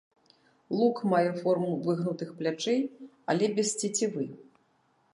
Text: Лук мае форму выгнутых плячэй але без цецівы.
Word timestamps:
Лук 0.77 0.97
мае 1.11 1.29
форму 1.43 1.69
выгнутых 1.89 2.29
плячэй 2.41 2.81
але 3.35 3.45
без 3.61 3.67
цецівы. 3.81 4.23